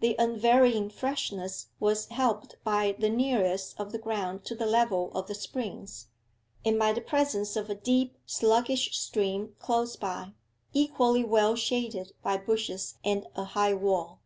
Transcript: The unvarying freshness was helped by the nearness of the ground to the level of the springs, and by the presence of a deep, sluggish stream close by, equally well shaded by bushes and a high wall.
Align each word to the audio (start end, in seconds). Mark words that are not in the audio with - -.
The 0.00 0.16
unvarying 0.18 0.90
freshness 0.90 1.68
was 1.78 2.06
helped 2.06 2.56
by 2.64 2.96
the 2.98 3.08
nearness 3.08 3.72
of 3.78 3.92
the 3.92 4.00
ground 4.00 4.44
to 4.46 4.56
the 4.56 4.66
level 4.66 5.12
of 5.14 5.28
the 5.28 5.34
springs, 5.36 6.08
and 6.64 6.76
by 6.76 6.92
the 6.92 7.00
presence 7.00 7.54
of 7.54 7.70
a 7.70 7.76
deep, 7.76 8.18
sluggish 8.26 8.98
stream 8.98 9.54
close 9.60 9.94
by, 9.94 10.32
equally 10.72 11.22
well 11.22 11.54
shaded 11.54 12.14
by 12.20 12.36
bushes 12.36 12.96
and 13.04 13.28
a 13.36 13.44
high 13.44 13.74
wall. 13.74 14.18